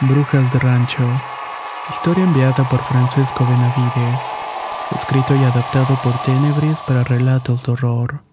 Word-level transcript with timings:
Brujas 0.00 0.52
de 0.52 0.58
Rancho. 0.58 1.08
Historia 1.88 2.24
enviada 2.24 2.68
por 2.68 2.82
Francisco 2.82 3.46
Benavides. 3.46 4.22
Escrito 4.94 5.36
y 5.36 5.44
adaptado 5.44 5.96
por 6.02 6.20
Tenebris 6.22 6.78
para 6.86 7.04
relatos 7.04 7.62
de 7.62 7.72
horror. 7.72 8.24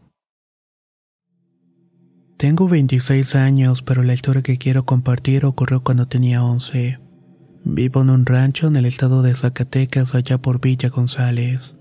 Tengo 2.38 2.68
26 2.68 3.36
años, 3.36 3.84
pero 3.84 4.02
la 4.02 4.14
historia 4.14 4.42
que 4.42 4.58
quiero 4.58 4.86
compartir 4.86 5.46
ocurrió 5.46 5.84
cuando 5.84 6.08
tenía 6.08 6.44
11. 6.44 7.00
Vivo 7.64 8.02
en 8.02 8.10
un 8.10 8.26
rancho 8.26 8.68
en 8.68 8.76
el 8.76 8.86
estado 8.86 9.22
de 9.22 9.36
Zacatecas, 9.36 10.16
allá 10.16 10.40
por 10.40 10.60
Villa 10.60 10.90
González. 10.90 11.78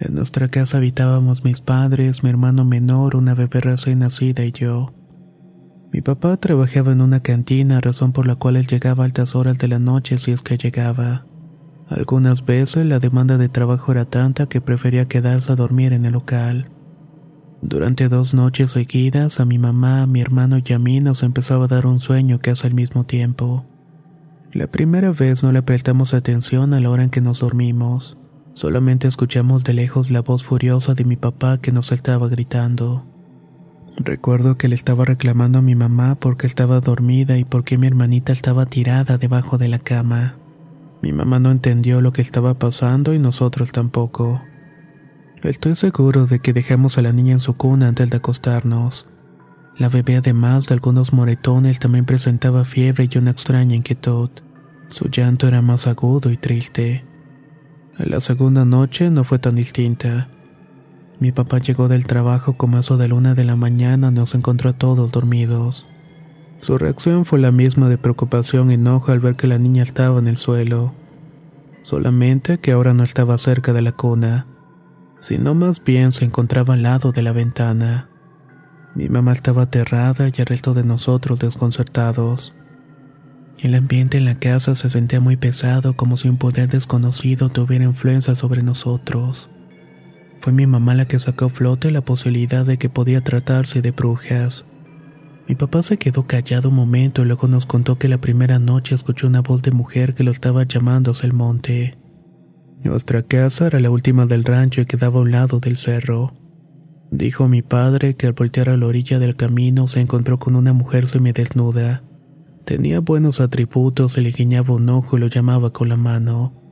En 0.00 0.14
nuestra 0.14 0.48
casa 0.48 0.78
habitábamos 0.78 1.44
mis 1.44 1.60
padres, 1.60 2.22
mi 2.22 2.30
hermano 2.30 2.64
menor, 2.64 3.14
una 3.14 3.34
bebé 3.34 3.60
recién 3.60 3.98
nacida 3.98 4.42
y 4.44 4.52
yo. 4.52 4.94
Mi 5.96 6.02
papá 6.02 6.36
trabajaba 6.36 6.92
en 6.92 7.00
una 7.00 7.20
cantina, 7.20 7.80
razón 7.80 8.12
por 8.12 8.26
la 8.26 8.36
cual 8.36 8.56
él 8.56 8.66
llegaba 8.66 9.02
a 9.02 9.06
altas 9.06 9.34
horas 9.34 9.56
de 9.56 9.66
la 9.66 9.78
noche 9.78 10.18
si 10.18 10.30
es 10.30 10.42
que 10.42 10.58
llegaba. 10.58 11.24
Algunas 11.88 12.44
veces 12.44 12.84
la 12.84 12.98
demanda 12.98 13.38
de 13.38 13.48
trabajo 13.48 13.92
era 13.92 14.04
tanta 14.04 14.46
que 14.46 14.60
prefería 14.60 15.08
quedarse 15.08 15.50
a 15.50 15.56
dormir 15.56 15.94
en 15.94 16.04
el 16.04 16.12
local. 16.12 16.68
Durante 17.62 18.10
dos 18.10 18.34
noches 18.34 18.72
seguidas, 18.72 19.40
a 19.40 19.46
mi 19.46 19.56
mamá, 19.56 20.02
a 20.02 20.06
mi 20.06 20.20
hermano 20.20 20.58
y 20.62 20.72
a 20.74 20.78
mí 20.78 21.00
nos 21.00 21.22
empezaba 21.22 21.64
a 21.64 21.68
dar 21.68 21.86
un 21.86 21.98
sueño 21.98 22.40
casi 22.42 22.66
al 22.66 22.74
mismo 22.74 23.04
tiempo. 23.04 23.64
La 24.52 24.66
primera 24.66 25.12
vez 25.12 25.42
no 25.42 25.50
le 25.50 25.62
prestamos 25.62 26.12
atención 26.12 26.74
a 26.74 26.80
la 26.80 26.90
hora 26.90 27.04
en 27.04 27.10
que 27.10 27.22
nos 27.22 27.40
dormimos. 27.40 28.18
Solamente 28.52 29.08
escuchamos 29.08 29.64
de 29.64 29.72
lejos 29.72 30.10
la 30.10 30.20
voz 30.20 30.44
furiosa 30.44 30.92
de 30.92 31.06
mi 31.06 31.16
papá 31.16 31.56
que 31.62 31.72
nos 31.72 31.90
estaba 31.90 32.28
gritando. 32.28 33.15
Recuerdo 33.96 34.58
que 34.58 34.68
le 34.68 34.74
estaba 34.74 35.04
reclamando 35.04 35.60
a 35.60 35.62
mi 35.62 35.74
mamá 35.74 36.16
porque 36.16 36.46
estaba 36.46 36.80
dormida 36.80 37.38
y 37.38 37.44
porque 37.44 37.78
mi 37.78 37.86
hermanita 37.86 38.32
estaba 38.32 38.66
tirada 38.66 39.16
debajo 39.16 39.56
de 39.56 39.68
la 39.68 39.78
cama. 39.78 40.36
Mi 41.02 41.12
mamá 41.12 41.38
no 41.38 41.50
entendió 41.50 42.00
lo 42.00 42.12
que 42.12 42.22
estaba 42.22 42.54
pasando 42.54 43.14
y 43.14 43.18
nosotros 43.18 43.72
tampoco. 43.72 44.42
Estoy 45.42 45.76
seguro 45.76 46.26
de 46.26 46.40
que 46.40 46.52
dejamos 46.52 46.98
a 46.98 47.02
la 47.02 47.12
niña 47.12 47.32
en 47.32 47.40
su 47.40 47.56
cuna 47.56 47.88
antes 47.88 48.10
de 48.10 48.16
acostarnos. 48.18 49.08
La 49.78 49.88
bebé 49.88 50.16
además 50.16 50.66
de 50.66 50.74
algunos 50.74 51.12
moretones 51.12 51.78
también 51.78 52.04
presentaba 52.04 52.64
fiebre 52.64 53.08
y 53.10 53.18
una 53.18 53.30
extraña 53.30 53.76
inquietud. 53.76 54.30
Su 54.88 55.08
llanto 55.08 55.48
era 55.48 55.62
más 55.62 55.86
agudo 55.86 56.30
y 56.30 56.36
triste. 56.36 57.04
La 57.98 58.20
segunda 58.20 58.64
noche 58.64 59.10
no 59.10 59.24
fue 59.24 59.38
tan 59.38 59.54
distinta. 59.54 60.28
Mi 61.18 61.32
papá 61.32 61.58
llegó 61.58 61.88
del 61.88 62.06
trabajo 62.06 62.56
como 62.58 62.78
eso 62.78 62.98
de 62.98 63.08
luna 63.08 63.34
de 63.34 63.44
la 63.44 63.56
mañana, 63.56 64.10
nos 64.10 64.34
encontró 64.34 64.70
a 64.70 64.72
todos 64.74 65.12
dormidos. 65.12 65.86
Su 66.58 66.78
reacción 66.78 67.24
fue 67.24 67.38
la 67.38 67.52
misma 67.52 67.88
de 67.88 67.98
preocupación 67.98 68.70
y 68.70 68.74
enojo 68.74 69.12
al 69.12 69.20
ver 69.20 69.36
que 69.36 69.46
la 69.46 69.58
niña 69.58 69.82
estaba 69.82 70.18
en 70.18 70.28
el 70.28 70.36
suelo. 70.36 70.92
Solamente 71.82 72.58
que 72.58 72.72
ahora 72.72 72.92
no 72.92 73.02
estaba 73.02 73.38
cerca 73.38 73.72
de 73.72 73.82
la 73.82 73.92
cuna, 73.92 74.46
sino 75.20 75.54
más 75.54 75.82
bien 75.82 76.12
se 76.12 76.24
encontraba 76.24 76.74
al 76.74 76.82
lado 76.82 77.12
de 77.12 77.22
la 77.22 77.32
ventana. 77.32 78.08
Mi 78.94 79.08
mamá 79.08 79.32
estaba 79.32 79.62
aterrada 79.62 80.28
y 80.28 80.40
el 80.40 80.46
resto 80.46 80.74
de 80.74 80.84
nosotros 80.84 81.38
desconcertados. 81.38 82.54
El 83.58 83.74
ambiente 83.74 84.18
en 84.18 84.24
la 84.26 84.38
casa 84.38 84.74
se 84.74 84.90
sentía 84.90 85.20
muy 85.20 85.36
pesado 85.36 85.96
como 85.96 86.16
si 86.16 86.28
un 86.28 86.36
poder 86.36 86.68
desconocido 86.68 87.48
tuviera 87.48 87.84
influencia 87.84 88.34
sobre 88.34 88.62
nosotros. 88.62 89.50
Fue 90.40 90.52
mi 90.52 90.66
mamá 90.66 90.94
la 90.94 91.06
que 91.06 91.18
sacó 91.18 91.46
a 91.46 91.48
flote 91.50 91.90
la 91.90 92.02
posibilidad 92.02 92.64
de 92.64 92.78
que 92.78 92.88
podía 92.88 93.22
tratarse 93.22 93.82
de 93.82 93.90
brujas. 93.90 94.66
Mi 95.48 95.54
papá 95.54 95.82
se 95.82 95.96
quedó 95.96 96.26
callado 96.26 96.70
un 96.70 96.74
momento 96.74 97.22
y 97.22 97.26
luego 97.26 97.46
nos 97.46 97.66
contó 97.66 97.98
que 97.98 98.08
la 98.08 98.18
primera 98.18 98.58
noche 98.58 98.94
escuchó 98.94 99.28
una 99.28 99.42
voz 99.42 99.62
de 99.62 99.70
mujer 99.70 100.14
que 100.14 100.24
lo 100.24 100.30
estaba 100.30 100.64
llamando 100.64 101.12
hacia 101.12 101.26
el 101.26 101.32
monte. 101.32 101.96
Nuestra 102.82 103.22
casa 103.22 103.68
era 103.68 103.80
la 103.80 103.90
última 103.90 104.26
del 104.26 104.44
rancho 104.44 104.80
y 104.80 104.86
quedaba 104.86 105.18
a 105.18 105.22
un 105.22 105.30
lado 105.30 105.60
del 105.60 105.76
cerro. 105.76 106.34
Dijo 107.10 107.46
mi 107.48 107.62
padre 107.62 108.14
que 108.14 108.26
al 108.26 108.32
voltear 108.32 108.68
a 108.68 108.76
la 108.76 108.86
orilla 108.86 109.18
del 109.20 109.36
camino 109.36 109.86
se 109.86 110.00
encontró 110.00 110.38
con 110.38 110.56
una 110.56 110.72
mujer 110.72 111.06
semidesnuda. 111.06 112.02
Tenía 112.64 112.98
buenos 112.98 113.40
atributos 113.40 114.18
y 114.18 114.22
le 114.22 114.32
guiñaba 114.32 114.74
un 114.74 114.88
ojo 114.88 115.16
y 115.16 115.20
lo 115.20 115.28
llamaba 115.28 115.72
con 115.72 115.88
la 115.88 115.96
mano. 115.96 116.65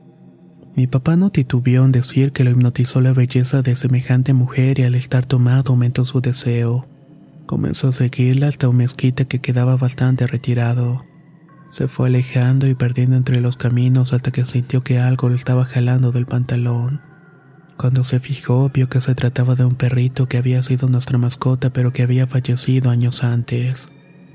Mi 0.75 0.87
papá 0.87 1.15
no 1.15 1.29
titubeó 1.29 1.85
en 1.85 1.93
decir 1.93 2.33
que 2.33 2.43
lo 2.43 2.51
hipnotizó 2.51 2.99
la 2.99 3.13
belleza 3.13 3.61
de 3.61 3.77
semejante 3.77 4.33
mujer 4.33 4.79
y 4.79 4.83
al 4.83 4.95
estar 4.95 5.25
tomado 5.25 5.71
aumentó 5.71 6.03
su 6.03 6.19
deseo. 6.19 6.85
Comenzó 7.45 7.89
a 7.89 7.91
seguirla 7.93 8.49
hasta 8.49 8.67
un 8.67 8.77
mezquite 8.77 9.25
que 9.25 9.39
quedaba 9.39 9.77
bastante 9.77 10.27
retirado. 10.27 11.05
Se 11.69 11.87
fue 11.87 12.09
alejando 12.09 12.67
y 12.67 12.75
perdiendo 12.75 13.15
entre 13.15 13.39
los 13.39 13.55
caminos 13.55 14.11
hasta 14.11 14.31
que 14.31 14.43
sintió 14.43 14.83
que 14.83 14.99
algo 14.99 15.29
lo 15.29 15.35
estaba 15.35 15.63
jalando 15.63 16.11
del 16.11 16.25
pantalón. 16.25 17.01
Cuando 17.77 18.03
se 18.03 18.19
fijó, 18.19 18.69
vio 18.73 18.89
que 18.89 18.99
se 18.99 19.15
trataba 19.15 19.55
de 19.55 19.63
un 19.63 19.75
perrito 19.75 20.27
que 20.27 20.37
había 20.37 20.61
sido 20.61 20.89
nuestra 20.89 21.17
mascota 21.17 21.71
pero 21.71 21.93
que 21.93 22.03
había 22.03 22.27
fallecido 22.27 22.89
años 22.89 23.23
antes. 23.23 23.89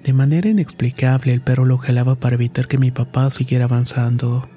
De 0.04 0.14
manera 0.14 0.48
inexplicable, 0.48 1.34
el 1.34 1.42
perro 1.42 1.66
lo 1.66 1.76
jalaba 1.76 2.14
para 2.14 2.36
evitar 2.36 2.66
que 2.66 2.78
mi 2.78 2.90
papá 2.90 3.30
siguiera 3.30 3.66
avanzando. 3.66 4.48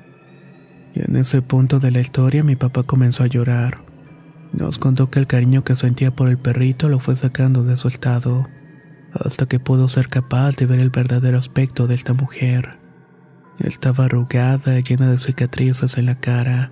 Y 0.93 1.01
en 1.01 1.15
ese 1.15 1.41
punto 1.41 1.79
de 1.79 1.91
la 1.91 2.01
historia 2.01 2.43
mi 2.43 2.55
papá 2.55 2.83
comenzó 2.83 3.23
a 3.23 3.27
llorar. 3.27 3.79
Nos 4.51 4.77
contó 4.77 5.09
que 5.09 5.19
el 5.19 5.27
cariño 5.27 5.63
que 5.63 5.75
sentía 5.75 6.11
por 6.11 6.29
el 6.29 6.37
perrito 6.37 6.87
lo 6.87 6.99
fue 6.99 7.15
sacando 7.15 7.63
de 7.63 7.77
su 7.77 7.87
estado, 7.87 8.47
hasta 9.11 9.47
que 9.47 9.59
pudo 9.59 9.87
ser 9.87 10.07
capaz 10.07 10.55
de 10.55 10.67
ver 10.67 10.79
el 10.79 10.91
verdadero 10.91 11.37
aspecto 11.37 11.87
de 11.87 11.95
esta 11.95 12.13
mujer. 12.13 12.77
Estaba 13.59 14.05
arrugada, 14.05 14.79
llena 14.79 15.09
de 15.09 15.17
cicatrices 15.17 15.97
en 15.97 16.07
la 16.07 16.19
cara. 16.19 16.71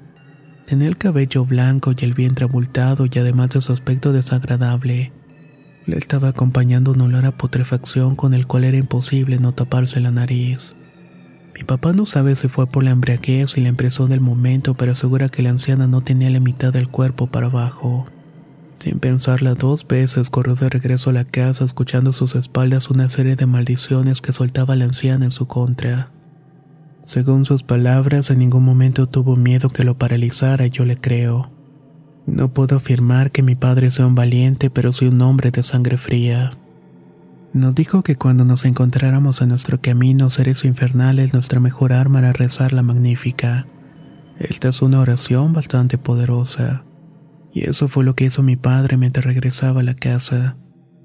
Tenía 0.66 0.88
el 0.88 0.98
cabello 0.98 1.46
blanco 1.46 1.94
y 1.98 2.06
el 2.06 2.14
vientre 2.14 2.46
abultado 2.46 3.06
y 3.12 3.20
además 3.20 3.52
de 3.52 3.62
su 3.62 3.74
aspecto 3.74 4.14
desagradable. 4.14 5.12
Le 5.86 5.98
estaba 5.98 6.30
acompañando 6.30 6.92
un 6.92 7.02
olor 7.02 7.26
a 7.26 7.38
putrefacción 7.38 8.16
con 8.16 8.34
el 8.34 8.46
cual 8.46 8.64
era 8.64 8.78
imposible 8.78 9.40
no 9.40 9.54
taparse 9.54 10.00
la 10.00 10.12
nariz. 10.12 10.76
Mi 11.54 11.64
papá 11.64 11.94
no 11.94 12.06
sabe 12.06 12.36
si 12.36 12.48
fue 12.48 12.68
por 12.68 12.84
la 12.84 12.92
embriaguez 12.92 13.58
y 13.58 13.62
la 13.62 13.70
impresión 13.70 14.10
del 14.10 14.22
momento, 14.22 14.74
pero 14.74 14.94
asegura 14.94 15.30
que 15.30 15.42
la 15.42 15.50
anciana 15.50 15.88
no 15.88 16.02
tenía 16.02 16.30
la 16.30 16.40
mitad 16.40 16.72
del 16.72 16.88
cuerpo 16.88 17.28
para 17.28 17.48
abajo. 17.48 18.06
Sin 18.80 19.00
pensarla 19.00 19.54
dos 19.54 19.88
veces, 19.88 20.30
corrió 20.30 20.56
de 20.56 20.70
regreso 20.70 21.12
a 21.12 21.14
la 21.14 21.26
casa, 21.26 21.66
escuchando 21.66 22.10
a 22.10 22.14
sus 22.14 22.36
espaldas 22.36 22.90
una 22.90 23.10
serie 23.10 23.36
de 23.36 23.46
maldiciones 23.46 24.22
que 24.22 24.34
soltaba 24.34 24.76
la 24.76 24.86
anciana 24.86 25.26
en 25.26 25.32
su 25.32 25.46
contra. 25.46 26.10
Según 27.06 27.46
sus 27.46 27.64
palabras, 27.64 28.32
en 28.32 28.40
ningún 28.40 28.64
momento 28.64 29.08
tuvo 29.08 29.36
miedo 29.36 29.70
que 29.70 29.84
lo 29.84 29.98
paralizara 29.98 30.68
yo 30.68 30.86
le 30.86 30.98
creo. 30.98 31.52
No 32.26 32.54
puedo 32.54 32.78
afirmar 32.78 33.32
que 33.32 33.44
mi 33.44 33.56
padre 33.56 33.92
sea 33.92 34.08
un 34.08 34.16
valiente, 34.16 34.70
pero 34.70 34.94
soy 34.94 35.10
un 35.10 35.22
hombre 35.22 35.52
de 35.52 35.64
sangre 35.64 35.98
fría. 35.98 36.58
Nos 37.54 37.76
dijo 37.76 38.02
que 38.02 38.16
cuando 38.16 38.46
nos 38.46 38.64
encontráramos 38.64 39.42
en 39.42 39.50
nuestro 39.50 39.82
camino, 39.82 40.30
seres 40.30 40.64
infernales, 40.64 41.34
nuestra 41.34 41.60
mejor 41.60 41.92
arma 41.92 42.20
era 42.20 42.32
rezar 42.32 42.72
la 42.72 42.82
magnífica. 42.82 43.68
Esta 44.40 44.70
es 44.70 44.82
una 44.82 45.02
oración 45.02 45.52
bastante 45.52 45.98
poderosa. 45.98 46.86
Y 47.54 47.70
eso 47.70 47.90
fue 47.90 48.06
lo 48.06 48.16
que 48.16 48.26
hizo 48.26 48.42
mi 48.42 48.56
padre 48.56 48.96
mientras 48.96 49.26
regresaba 49.26 49.82
a 49.82 49.84
la 49.84 49.96
casa. 49.96 50.56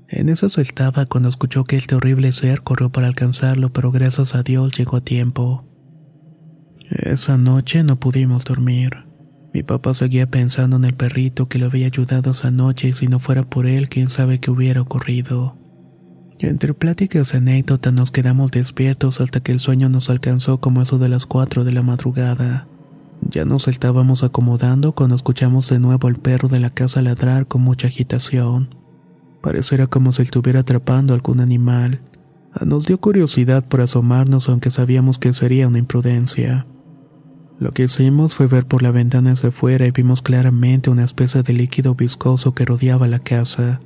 En 0.08 0.28
eso 0.28 0.48
se 0.48 0.64
cuando 1.08 1.28
escuchó 1.28 1.64
que 1.64 1.76
este 1.76 1.96
horrible 1.96 2.30
ser 2.30 2.62
corrió 2.62 2.90
para 2.90 3.08
alcanzarlo, 3.08 3.72
pero 3.72 3.90
gracias 3.90 4.36
a 4.36 4.44
Dios 4.44 4.78
llegó 4.78 4.98
a 4.98 5.00
tiempo. 5.00 5.64
Esa 6.88 7.36
noche 7.36 7.82
no 7.82 7.98
pudimos 7.98 8.44
dormir. 8.44 9.04
Mi 9.52 9.64
papá 9.64 9.94
seguía 9.94 10.30
pensando 10.30 10.76
en 10.76 10.84
el 10.84 10.94
perrito 10.94 11.48
que 11.48 11.58
le 11.58 11.64
había 11.64 11.86
ayudado 11.86 12.30
esa 12.30 12.52
noche 12.52 12.88
y 12.88 12.92
si 12.92 13.08
no 13.08 13.18
fuera 13.18 13.48
por 13.50 13.66
él, 13.66 13.88
quién 13.88 14.10
sabe 14.10 14.38
qué 14.38 14.52
hubiera 14.52 14.80
ocurrido. 14.80 15.58
Entre 16.38 16.74
pláticas 16.74 17.32
y 17.32 17.38
anécdotas 17.38 17.92
nos 17.92 18.10
quedamos 18.10 18.50
despiertos 18.50 19.20
hasta 19.20 19.40
que 19.40 19.52
el 19.52 19.60
sueño 19.60 19.88
nos 19.88 20.10
alcanzó 20.10 20.60
como 20.60 20.82
eso 20.82 20.98
de 20.98 21.08
las 21.08 21.24
cuatro 21.24 21.64
de 21.64 21.72
la 21.72 21.82
madrugada. 21.82 22.66
Ya 23.22 23.46
nos 23.46 23.68
estábamos 23.68 24.22
acomodando 24.22 24.92
cuando 24.92 25.16
escuchamos 25.16 25.70
de 25.70 25.78
nuevo 25.78 26.08
al 26.08 26.16
perro 26.16 26.48
de 26.48 26.60
la 26.60 26.70
casa 26.70 27.00
ladrar 27.00 27.46
con 27.46 27.62
mucha 27.62 27.88
agitación. 27.88 28.74
Pareciera 29.40 29.86
como 29.86 30.12
si 30.12 30.22
estuviera 30.22 30.60
atrapando 30.60 31.14
algún 31.14 31.40
animal. 31.40 32.00
Nos 32.64 32.86
dio 32.86 32.98
curiosidad 32.98 33.64
por 33.64 33.80
asomarnos 33.80 34.48
aunque 34.50 34.70
sabíamos 34.70 35.18
que 35.18 35.32
sería 35.32 35.68
una 35.68 35.78
imprudencia. 35.78 36.66
Lo 37.58 37.72
que 37.72 37.84
hicimos 37.84 38.34
fue 38.34 38.46
ver 38.46 38.66
por 38.66 38.82
la 38.82 38.90
ventana 38.90 39.32
hacia 39.32 39.48
afuera 39.48 39.86
y 39.86 39.90
vimos 39.90 40.20
claramente 40.20 40.90
una 40.90 41.04
especie 41.04 41.42
de 41.42 41.54
líquido 41.54 41.94
viscoso 41.94 42.54
que 42.54 42.66
rodeaba 42.66 43.08
la 43.08 43.20
casa. 43.20 43.80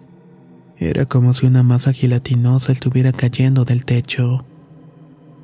Era 0.81 1.05
como 1.05 1.35
si 1.35 1.45
una 1.45 1.63
masa 1.63 1.93
gelatinosa 1.93 2.73
estuviera 2.73 3.13
cayendo 3.13 3.67
del 3.67 3.85
techo. 3.85 4.47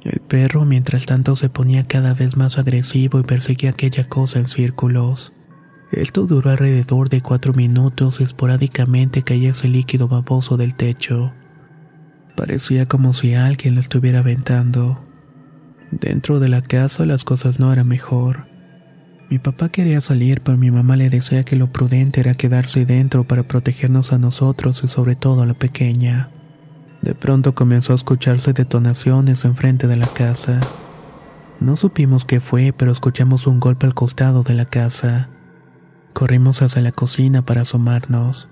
El 0.02 0.20
perro 0.20 0.64
mientras 0.64 1.04
tanto 1.04 1.36
se 1.36 1.50
ponía 1.50 1.86
cada 1.86 2.14
vez 2.14 2.38
más 2.38 2.56
agresivo 2.56 3.20
y 3.20 3.22
perseguía 3.22 3.70
aquella 3.70 4.08
cosa 4.08 4.38
en 4.38 4.48
círculos. 4.48 5.34
Esto 5.92 6.26
duró 6.26 6.50
alrededor 6.50 7.10
de 7.10 7.20
cuatro 7.20 7.52
minutos 7.52 8.20
y 8.20 8.24
esporádicamente 8.24 9.24
caía 9.24 9.50
ese 9.50 9.68
líquido 9.68 10.08
baboso 10.08 10.56
del 10.56 10.74
techo. 10.74 11.34
Parecía 12.34 12.86
como 12.86 13.12
si 13.12 13.34
alguien 13.34 13.74
lo 13.74 13.82
estuviera 13.82 14.20
aventando. 14.20 15.04
Dentro 15.90 16.40
de 16.40 16.48
la 16.48 16.62
casa 16.62 17.04
las 17.04 17.24
cosas 17.24 17.60
no 17.60 17.74
eran 17.74 17.88
mejor. 17.88 18.46
Mi 19.28 19.40
papá 19.40 19.70
quería 19.70 20.00
salir, 20.00 20.40
pero 20.42 20.56
mi 20.56 20.70
mamá 20.70 20.94
le 20.96 21.10
decía 21.10 21.44
que 21.44 21.56
lo 21.56 21.72
prudente 21.72 22.20
era 22.20 22.34
quedarse 22.34 22.86
dentro 22.86 23.24
para 23.24 23.42
protegernos 23.42 24.12
a 24.12 24.18
nosotros 24.18 24.82
y 24.84 24.88
sobre 24.88 25.16
todo 25.16 25.42
a 25.42 25.46
la 25.46 25.54
pequeña. 25.54 26.30
De 27.02 27.14
pronto 27.14 27.54
comenzó 27.54 27.92
a 27.92 27.96
escucharse 27.96 28.52
detonaciones 28.52 29.44
enfrente 29.44 29.88
de 29.88 29.96
la 29.96 30.06
casa. 30.06 30.60
No 31.58 31.74
supimos 31.74 32.24
qué 32.24 32.38
fue, 32.38 32.72
pero 32.72 32.92
escuchamos 32.92 33.48
un 33.48 33.58
golpe 33.58 33.86
al 33.86 33.94
costado 33.94 34.44
de 34.44 34.54
la 34.54 34.64
casa. 34.64 35.28
Corrimos 36.12 36.62
hacia 36.62 36.82
la 36.82 36.92
cocina 36.92 37.42
para 37.42 37.62
asomarnos. 37.62 38.48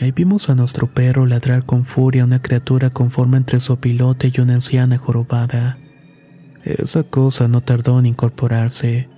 Ahí 0.00 0.12
vimos 0.12 0.48
a 0.48 0.54
nuestro 0.54 0.86
perro 0.86 1.26
ladrar 1.26 1.66
con 1.66 1.84
furia 1.84 2.22
a 2.22 2.26
una 2.26 2.40
criatura 2.40 2.90
con 2.90 3.10
forma 3.10 3.36
entre 3.36 3.60
sopilote 3.60 4.32
y 4.34 4.40
una 4.40 4.54
anciana 4.54 4.96
jorobada. 4.96 5.76
Esa 6.64 7.02
cosa 7.02 7.46
no 7.46 7.60
tardó 7.60 7.98
en 7.98 8.06
incorporarse. 8.06 9.08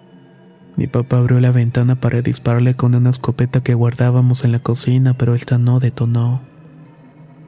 Mi 0.76 0.86
papá 0.86 1.18
abrió 1.18 1.40
la 1.40 1.50
ventana 1.50 2.00
para 2.00 2.22
dispararle 2.22 2.74
con 2.74 2.94
una 2.94 3.10
escopeta 3.10 3.62
que 3.62 3.74
guardábamos 3.74 4.44
en 4.44 4.52
la 4.52 4.60
cocina, 4.60 5.14
pero 5.14 5.34
esta 5.34 5.58
no 5.58 5.80
detonó. 5.80 6.42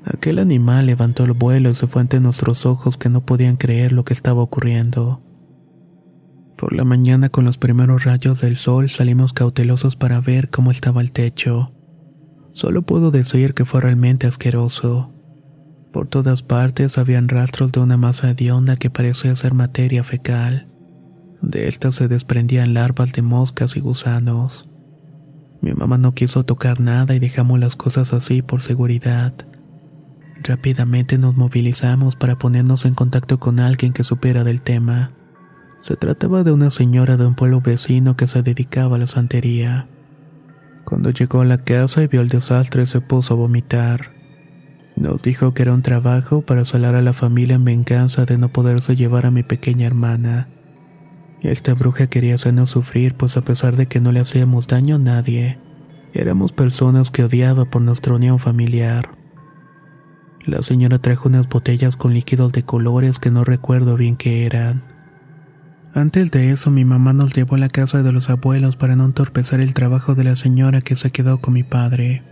Aquel 0.04 0.38
animal 0.38 0.86
levantó 0.86 1.24
el 1.24 1.32
vuelo 1.32 1.70
y 1.70 1.74
se 1.74 1.86
fue 1.86 2.02
ante 2.02 2.20
nuestros 2.20 2.66
ojos 2.66 2.96
que 2.96 3.08
no 3.08 3.24
podían 3.24 3.56
creer 3.56 3.92
lo 3.92 4.04
que 4.04 4.14
estaba 4.14 4.42
ocurriendo. 4.42 5.22
Por 6.56 6.72
la 6.72 6.84
mañana 6.84 7.28
con 7.28 7.44
los 7.44 7.56
primeros 7.56 8.04
rayos 8.04 8.40
del 8.40 8.56
sol 8.56 8.88
salimos 8.88 9.32
cautelosos 9.32 9.96
para 9.96 10.20
ver 10.20 10.50
cómo 10.50 10.70
estaba 10.70 11.00
el 11.00 11.12
techo. 11.12 11.72
Solo 12.52 12.82
puedo 12.82 13.10
decir 13.10 13.54
que 13.54 13.64
fue 13.64 13.80
realmente 13.80 14.26
asqueroso. 14.26 15.12
Por 15.92 16.08
todas 16.08 16.42
partes 16.42 16.98
habían 16.98 17.28
rastros 17.28 17.72
de 17.72 17.80
una 17.80 17.96
masa 17.96 18.30
hedionda 18.30 18.76
que 18.76 18.90
parecía 18.90 19.34
ser 19.36 19.54
materia 19.54 20.04
fecal. 20.04 20.71
De 21.42 21.66
esta 21.66 21.90
se 21.90 22.06
desprendían 22.06 22.72
larvas 22.72 23.12
de 23.12 23.20
moscas 23.20 23.76
y 23.76 23.80
gusanos. 23.80 24.70
Mi 25.60 25.74
mamá 25.74 25.98
no 25.98 26.14
quiso 26.14 26.44
tocar 26.44 26.80
nada 26.80 27.14
y 27.14 27.18
dejamos 27.18 27.58
las 27.58 27.76
cosas 27.76 28.12
así 28.12 28.42
por 28.42 28.62
seguridad. 28.62 29.34
Rápidamente 30.42 31.18
nos 31.18 31.36
movilizamos 31.36 32.16
para 32.16 32.38
ponernos 32.38 32.84
en 32.84 32.94
contacto 32.94 33.38
con 33.38 33.60
alguien 33.60 33.92
que 33.92 34.04
supiera 34.04 34.44
del 34.44 34.62
tema. 34.62 35.12
Se 35.80 35.96
trataba 35.96 36.44
de 36.44 36.52
una 36.52 36.70
señora 36.70 37.16
de 37.16 37.26
un 37.26 37.34
pueblo 37.34 37.60
vecino 37.60 38.16
que 38.16 38.28
se 38.28 38.42
dedicaba 38.42 38.96
a 38.96 38.98
la 39.00 39.06
santería. 39.08 39.88
Cuando 40.84 41.10
llegó 41.10 41.40
a 41.40 41.44
la 41.44 41.58
casa 41.58 42.02
y 42.02 42.06
vio 42.06 42.20
el 42.20 42.28
desastre 42.28 42.86
se 42.86 43.00
puso 43.00 43.34
a 43.34 43.36
vomitar. 43.36 44.12
Nos 44.94 45.22
dijo 45.22 45.54
que 45.54 45.62
era 45.62 45.74
un 45.74 45.82
trabajo 45.82 46.42
para 46.42 46.64
salar 46.64 46.94
a 46.94 47.02
la 47.02 47.12
familia 47.12 47.56
en 47.56 47.64
venganza 47.64 48.26
de 48.26 48.38
no 48.38 48.48
poderse 48.48 48.94
llevar 48.94 49.26
a 49.26 49.32
mi 49.32 49.42
pequeña 49.42 49.86
hermana. 49.86 50.48
Esta 51.42 51.74
bruja 51.74 52.06
quería 52.06 52.36
hacernos 52.36 52.70
sufrir, 52.70 53.14
pues 53.14 53.36
a 53.36 53.42
pesar 53.42 53.74
de 53.74 53.86
que 53.86 54.00
no 54.00 54.12
le 54.12 54.20
hacíamos 54.20 54.68
daño 54.68 54.94
a 54.96 54.98
nadie, 55.00 55.58
éramos 56.14 56.52
personas 56.52 57.10
que 57.10 57.24
odiaba 57.24 57.64
por 57.64 57.82
nuestra 57.82 58.14
unión 58.14 58.38
familiar. 58.38 59.08
La 60.46 60.62
señora 60.62 61.00
trajo 61.00 61.28
unas 61.28 61.48
botellas 61.48 61.96
con 61.96 62.14
líquidos 62.14 62.52
de 62.52 62.62
colores 62.62 63.18
que 63.18 63.32
no 63.32 63.42
recuerdo 63.42 63.96
bien 63.96 64.16
qué 64.16 64.46
eran. 64.46 64.84
Antes 65.94 66.30
de 66.30 66.52
eso, 66.52 66.70
mi 66.70 66.84
mamá 66.84 67.12
nos 67.12 67.34
llevó 67.34 67.56
a 67.56 67.58
la 67.58 67.68
casa 67.68 68.04
de 68.04 68.12
los 68.12 68.30
abuelos 68.30 68.76
para 68.76 68.94
no 68.94 69.04
entorpecer 69.04 69.60
el 69.60 69.74
trabajo 69.74 70.14
de 70.14 70.24
la 70.24 70.36
señora 70.36 70.80
que 70.80 70.94
se 70.94 71.10
quedó 71.10 71.40
con 71.40 71.54
mi 71.54 71.64
padre. 71.64 72.22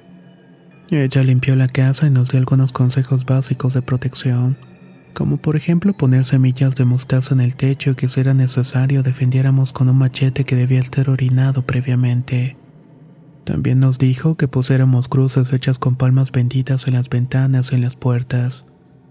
Ella 0.88 1.24
limpió 1.24 1.56
la 1.56 1.68
casa 1.68 2.06
y 2.06 2.10
nos 2.10 2.28
dio 2.30 2.38
algunos 2.38 2.72
consejos 2.72 3.24
básicos 3.26 3.74
de 3.74 3.82
protección 3.82 4.69
como 5.12 5.36
por 5.36 5.56
ejemplo 5.56 5.92
poner 5.92 6.24
semillas 6.24 6.74
de 6.76 6.84
mostaza 6.84 7.34
en 7.34 7.40
el 7.40 7.56
techo 7.56 7.96
que 7.96 8.08
si 8.08 8.20
era 8.20 8.34
necesario 8.34 9.02
defendiéramos 9.02 9.72
con 9.72 9.88
un 9.88 9.98
machete 9.98 10.44
que 10.44 10.56
debía 10.56 10.80
estar 10.80 11.10
orinado 11.10 11.62
previamente. 11.62 12.56
También 13.44 13.80
nos 13.80 13.98
dijo 13.98 14.36
que 14.36 14.48
pusiéramos 14.48 15.08
cruces 15.08 15.52
hechas 15.52 15.78
con 15.78 15.96
palmas 15.96 16.30
benditas 16.30 16.86
en 16.86 16.94
las 16.94 17.08
ventanas 17.08 17.72
y 17.72 17.76
en 17.76 17.82
las 17.82 17.96
puertas, 17.96 18.66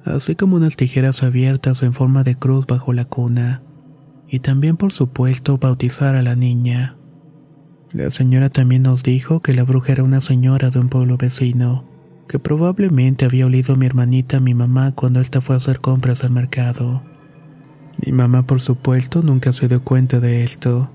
así 0.05 0.35
como 0.35 0.55
unas 0.55 0.75
tijeras 0.75 1.23
abiertas 1.23 1.83
en 1.83 1.93
forma 1.93 2.23
de 2.23 2.35
cruz 2.35 2.67
bajo 2.67 2.93
la 2.93 3.05
cuna. 3.05 3.63
Y 4.27 4.39
también 4.39 4.77
por 4.77 4.91
supuesto 4.91 5.57
bautizar 5.57 6.15
a 6.15 6.21
la 6.21 6.35
niña. 6.35 6.95
La 7.91 8.11
señora 8.11 8.49
también 8.51 8.83
nos 8.83 9.01
dijo 9.01 9.41
que 9.41 9.55
la 9.55 9.63
bruja 9.63 9.93
era 9.93 10.03
una 10.03 10.21
señora 10.21 10.69
de 10.69 10.79
un 10.79 10.89
pueblo 10.89 11.17
vecino, 11.17 11.88
que 12.29 12.37
probablemente 12.37 13.25
había 13.25 13.47
olido 13.47 13.73
a 13.73 13.77
mi 13.77 13.87
hermanita 13.87 14.37
a 14.37 14.39
mi 14.39 14.53
mamá 14.53 14.93
cuando 14.93 15.19
ésta 15.19 15.41
fue 15.41 15.55
a 15.55 15.57
hacer 15.57 15.81
compras 15.81 16.23
al 16.23 16.29
mercado. 16.29 17.01
Mi 18.05 18.11
mamá, 18.11 18.45
por 18.45 18.61
supuesto, 18.61 19.23
nunca 19.23 19.51
se 19.51 19.67
dio 19.67 19.83
cuenta 19.83 20.19
de 20.19 20.43
esto. 20.43 20.91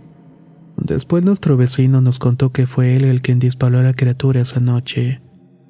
Después 0.77 1.25
nuestro 1.25 1.57
vecino 1.57 2.01
nos 2.01 2.21
contó 2.21 2.53
que 2.53 2.69
fue 2.69 2.95
él 2.95 3.05
el 3.05 3.21
quien 3.21 3.41
disparó 3.41 3.81
a 3.81 3.83
la 3.83 3.95
criatura 3.95 4.43
esa 4.43 4.61
noche. 4.61 5.21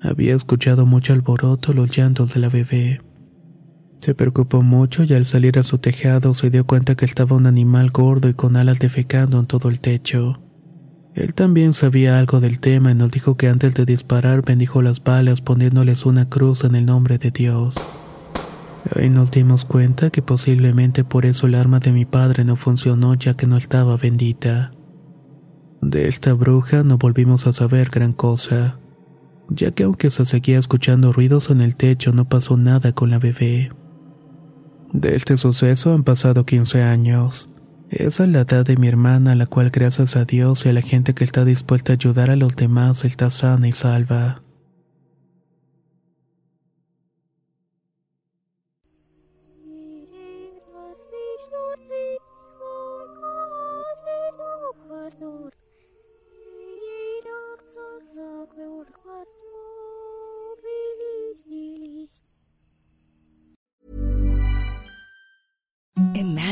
Había 0.03 0.37
escuchado 0.37 0.85
mucho 0.85 1.15
alboroto 1.15 1.73
los 1.73 1.91
llantos 1.91 2.35
de 2.35 2.41
la 2.41 2.51
bebé. 2.51 3.01
Se 4.01 4.15
preocupó 4.15 4.63
mucho 4.63 5.03
y 5.05 5.15
al 5.15 5.25
salir 5.25 5.59
a 5.59 5.63
su 5.63 5.79
tejado 5.79 6.35
se 6.35 6.51
dio 6.51 6.67
cuenta 6.67 6.95
que 6.95 7.07
estaba 7.07 7.37
un 7.37 7.47
animal 7.47 7.91
gordo 7.91 8.29
y 8.29 8.35
con 8.35 8.57
alas 8.57 8.81
defecando 8.81 9.41
en 9.41 9.47
todo 9.47 9.71
el 9.71 9.81
techo. 9.81 10.44
Él 11.15 11.33
también 11.33 11.75
sabía 11.75 12.19
algo 12.19 12.41
del 12.41 12.59
tema 12.59 12.91
y 12.91 12.95
nos 12.95 13.11
dijo 13.11 13.37
que 13.37 13.49
antes 13.49 13.75
de 13.75 13.85
disparar 13.85 14.43
bendijo 14.43 14.83
las 14.83 15.03
balas 15.03 15.41
poniéndoles 15.41 16.07
una 16.07 16.29
cruz 16.29 16.65
en 16.65 16.75
el 16.75 16.87
nombre 16.87 17.19
de 17.19 17.31
Dios. 17.31 17.77
Ahí 18.95 19.09
nos 19.09 19.31
dimos 19.31 19.65
cuenta 19.65 20.11
que 20.11 20.23
posiblemente 20.23 21.05
por 21.05 21.25
eso 21.25 21.47
el 21.47 21.55
arma 21.55 21.79
de 21.79 21.93
mi 21.93 22.05
padre 22.05 22.45
no 22.45 22.57
funcionó 22.57 23.15
ya 23.15 23.35
que 23.35 23.47
no 23.47 23.57
estaba 23.57 23.97
bendita. 23.97 24.73
De 25.81 26.09
esta 26.09 26.33
bruja 26.33 26.83
no 26.83 26.99
volvimos 26.99 27.47
a 27.47 27.53
saber 27.53 27.91
gran 27.91 28.13
cosa, 28.13 28.79
ya 29.49 29.71
que 29.71 29.85
aunque 29.85 30.11
se 30.11 30.25
seguía 30.25 30.59
escuchando 30.59 31.13
ruidos 31.13 31.49
en 31.51 31.61
el 31.61 31.77
techo 31.77 32.13
no 32.13 32.29
pasó 32.29 32.57
nada 32.57 32.93
con 32.93 33.11
la 33.11 33.19
bebé. 33.19 33.71
De 34.93 35.15
este 35.15 35.37
suceso 35.37 35.95
han 35.95 36.03
pasado 36.03 36.45
15 36.45 36.83
años. 36.83 37.49
Esa 37.97 38.25
es 38.25 38.31
la 38.31 38.41
edad 38.41 38.67
de 38.67 38.77
mi 38.77 38.89
hermana, 38.89 39.37
la 39.37 39.47
cual 39.47 39.71
gracias 39.71 40.17
a 40.17 40.25
Dios 40.25 40.67
y 40.67 40.69
a 40.69 40.73
la 40.73 40.83
gente 40.83 41.15
que 41.15 41.23
está 41.23 41.45
dispuesta 41.45 41.93
a 41.93 41.95
ayudar 41.95 42.29
a 42.29 42.35
los 42.35 42.57
demás 42.57 43.05
está 43.05 43.31
sana 43.31 43.69
y 43.69 43.73
salva. 43.73 44.44